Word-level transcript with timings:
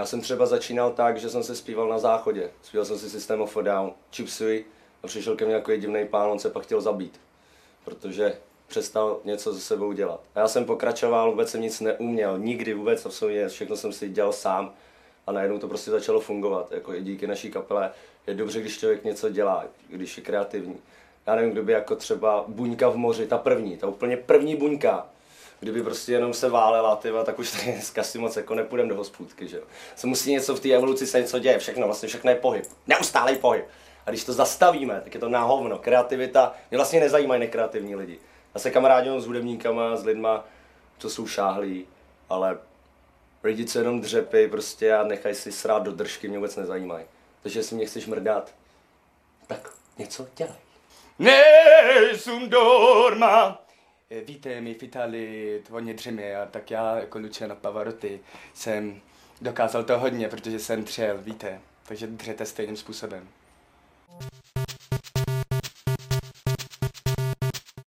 Já 0.00 0.06
jsem 0.06 0.20
třeba 0.20 0.46
začínal 0.46 0.92
tak, 0.92 1.16
že 1.16 1.30
jsem 1.30 1.42
se 1.42 1.56
zpíval 1.56 1.88
na 1.88 1.98
záchodě. 1.98 2.50
Zpíval 2.62 2.84
jsem 2.84 2.98
si 2.98 3.10
System 3.10 3.40
of 3.40 3.56
a 3.56 3.62
Down, 3.62 3.92
Chipsui 4.12 4.64
a 5.02 5.06
přišel 5.06 5.36
ke 5.36 5.44
mně 5.44 5.54
jako 5.54 5.76
divný 5.76 6.08
pán, 6.08 6.30
on 6.30 6.38
se 6.38 6.50
pak 6.50 6.62
chtěl 6.62 6.80
zabít. 6.80 7.20
Protože 7.84 8.36
přestal 8.66 9.20
něco 9.24 9.54
se 9.54 9.60
sebou 9.60 9.92
dělat. 9.92 10.20
A 10.34 10.40
já 10.40 10.48
jsem 10.48 10.64
pokračoval, 10.64 11.30
vůbec 11.30 11.50
jsem 11.50 11.60
nic 11.60 11.80
neuměl, 11.80 12.38
nikdy 12.38 12.74
vůbec 12.74 13.06
absolutně, 13.06 13.48
všechno 13.48 13.76
jsem 13.76 13.92
si 13.92 14.08
dělal 14.08 14.32
sám 14.32 14.72
a 15.26 15.32
najednou 15.32 15.58
to 15.58 15.68
prostě 15.68 15.90
začalo 15.90 16.20
fungovat. 16.20 16.72
Jako 16.72 16.94
i 16.94 17.02
díky 17.02 17.26
naší 17.26 17.50
kapele 17.50 17.90
je 18.26 18.34
dobře, 18.34 18.60
když 18.60 18.78
člověk 18.78 19.04
něco 19.04 19.30
dělá, 19.30 19.64
když 19.88 20.16
je 20.16 20.22
kreativní. 20.22 20.76
Já 21.26 21.34
nevím, 21.34 21.50
kdo 21.50 21.62
by 21.62 21.72
jako 21.72 21.96
třeba 21.96 22.44
buňka 22.48 22.88
v 22.88 22.96
moři, 22.96 23.26
ta 23.26 23.38
první, 23.38 23.76
ta 23.76 23.86
úplně 23.88 24.16
první 24.16 24.56
buňka, 24.56 25.06
kdyby 25.60 25.82
prostě 25.82 26.12
jenom 26.12 26.34
se 26.34 26.48
válela, 26.48 26.96
tyva, 26.96 27.24
tak 27.24 27.38
už 27.38 27.50
tady 27.50 27.64
dneska 27.72 28.02
si 28.02 28.18
moc 28.18 28.36
jako 28.36 28.54
nepůjdem 28.54 28.88
do 28.88 28.94
hospůdky, 28.94 29.48
že 29.48 29.56
jo. 29.56 29.62
Se 29.96 30.06
musí 30.06 30.32
něco 30.32 30.56
v 30.56 30.60
té 30.60 30.68
evoluci 30.68 31.06
se 31.06 31.20
něco 31.20 31.38
děje, 31.38 31.58
všechno, 31.58 31.86
vlastně 31.86 32.08
všechno 32.08 32.30
je 32.30 32.36
pohyb, 32.36 32.64
neustálý 32.86 33.36
pohyb. 33.36 33.64
A 34.06 34.10
když 34.10 34.24
to 34.24 34.32
zastavíme, 34.32 35.00
tak 35.04 35.14
je 35.14 35.20
to 35.20 35.28
na 35.28 35.42
hovno, 35.42 35.78
kreativita, 35.78 36.54
mě 36.70 36.78
vlastně 36.78 37.00
nezajímají 37.00 37.40
nekreativní 37.40 37.96
lidi. 37.96 38.18
Já 38.54 38.60
se 38.60 38.70
kamarádím 38.70 39.20
s 39.20 39.26
hudebníkama, 39.26 39.96
s 39.96 40.04
lidma, 40.04 40.44
co 40.98 41.10
jsou 41.10 41.26
šáhlí, 41.26 41.86
ale 42.28 42.58
lidi, 43.44 43.64
co 43.64 43.78
jenom 43.78 44.00
dřepy 44.00 44.48
prostě 44.48 44.94
a 44.94 45.04
nechají 45.04 45.34
si 45.34 45.52
srát 45.52 45.82
do 45.82 45.92
držky, 45.92 46.28
mě 46.28 46.38
vůbec 46.38 46.56
nezajímají. 46.56 47.04
Takže 47.42 47.58
jestli 47.58 47.76
mě 47.76 47.86
chceš 47.86 48.06
mrdat, 48.06 48.54
tak 49.46 49.70
něco 49.98 50.26
dělej. 50.36 50.54
Nessun 51.18 52.48
dorma. 52.48 53.58
Eh, 54.10 54.20
Víte, 54.20 54.60
my 54.60 54.74
v 54.74 54.82
Itálii 54.82 55.62
hodně 55.70 55.94
dřemě 55.94 56.36
a 56.36 56.46
tak 56.46 56.70
já 56.70 56.96
jako 56.98 57.18
Luciano 57.18 57.56
Pavarotti 57.56 58.20
jsem 58.54 59.00
dokázal 59.40 59.84
to 59.84 59.98
hodně, 59.98 60.28
protože 60.28 60.58
jsem 60.58 60.84
dřel, 60.84 61.18
víte. 61.18 61.60
Takže 61.88 62.06
dřete 62.06 62.46
stejným 62.46 62.76
způsobem. 62.76 63.28